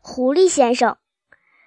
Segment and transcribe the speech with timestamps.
[0.00, 0.96] 狐狸先生，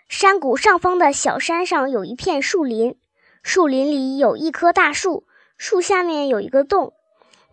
[0.07, 2.97] 山谷上方的小山上有一片树林，
[3.43, 6.93] 树林里有一棵大树，树下面有一个洞，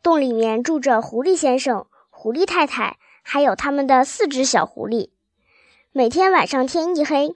[0.02, 5.10] 洞里面住着狐狸先生、狐狸太太，还有他们的四只小狐狸。
[5.92, 7.34] 每天晚上天一黑，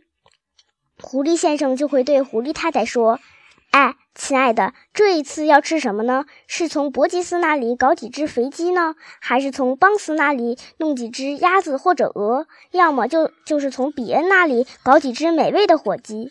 [1.01, 3.19] 狐狸先生就会对狐狸太太说
[3.73, 6.27] ：“哎。”亲爱的，这一次要吃什么呢？
[6.47, 12.47] 是从伯吉斯那里搞几只肥鸡呢，还是从邦斯那里弄几只鸭子或者鹅？
[12.73, 16.31] 要么就就是从比恩那里搞几只美味的火鸡。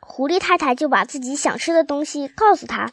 [0.00, 2.90] 狐狸太太就把自己想吃的东西告诉他，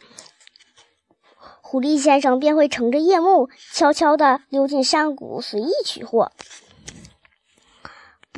[1.61, 6.31] 狐狸先生便会乘着夜幕，悄悄地溜进山谷，随意取货。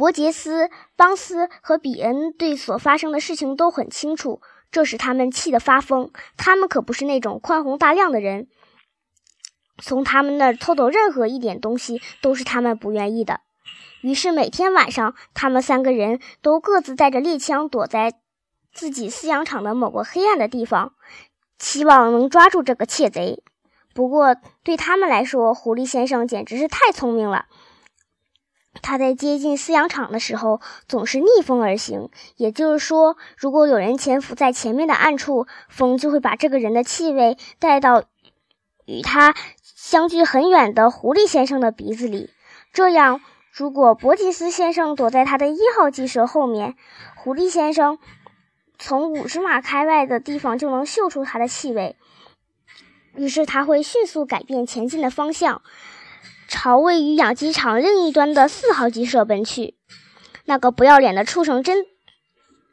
[0.01, 4.41] 伯杰斯、邦斯和比恩对所发生的事情都很清楚。
[4.71, 6.11] 这使他们气得发疯。
[6.37, 8.47] 他们可不是那种宽宏大量的人，
[9.77, 13.41] 从他们那儿偷走任何一点东西都是他们不愿意的。
[14.01, 18.15] 于是每天晚上，他们三个人都各自带着猎枪，躲在
[18.73, 20.93] 自己饲养场的某个黑暗的地方，
[21.59, 23.43] 期望能抓住这个窃贼。
[23.93, 27.45] 不过对他们来说，狐狸先生简直是太聪明了。
[28.81, 32.09] 他在接近饲养场的时候，总是逆风而行。
[32.37, 38.03] 也就是说，如果有人潜伏在前面的暗处，风就会把这个人的气味带到
[38.85, 42.29] 与他相距很远的狐狸先生的鼻子里。
[42.71, 46.77] 这样，如果伯吉斯先生躲在他的一号鸡舍后面，
[47.17, 47.99] 狐狸先生
[48.79, 51.97] 从五十码开外的地方就能嗅出他的气味。
[53.17, 55.61] 于是，他会迅速改变前进的方向。
[56.53, 59.77] 朝位于养鸡场另一端的四号鸡舍奔去。
[60.43, 61.85] 那个不要脸的畜生，真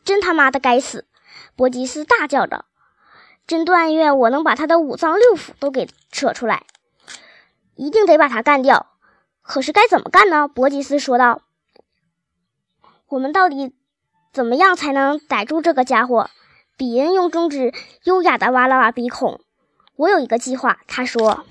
[0.03, 1.07] 真他妈的该死！
[1.55, 2.65] 伯吉斯大叫着
[3.47, 6.67] ：“真但愿我能把他的五脏六腑都给扯出来，
[7.77, 8.89] 一定得把他干掉。
[9.43, 11.43] 可是该怎么干呢？”伯吉斯说道
[13.07, 13.77] ：“我们到底
[14.33, 16.31] 怎么样才能逮住这个家伙？”
[16.77, 19.41] 比恩用中指优雅地挖了挖鼻孔。
[19.95, 21.47] “我有一个计划。”他说。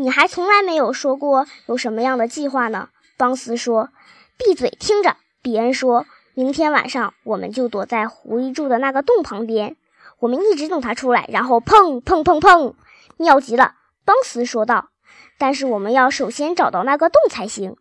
[0.00, 2.90] 你还从来没有说过有什么样的计划呢？
[3.16, 3.90] 邦斯说
[4.38, 9.76] ：“闭嘴，听着。”比恩说：“明天晚上我们就躲在狐狸住的那个洞旁边，
[10.20, 12.74] 我们一直等他出来，然后砰砰砰砰，
[13.16, 13.74] 妙极了。”
[14.06, 14.90] 邦斯说道
[15.36, 17.76] ：“但是我们要首先找到那个洞才行。”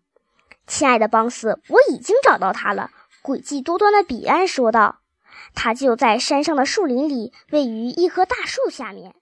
[0.66, 2.90] 亲爱的邦斯，我已经找到他了。
[3.22, 5.02] 诡计多端的比安说道
[5.54, 9.14] ：“他就在山上的树林里，位于一棵大树下面。”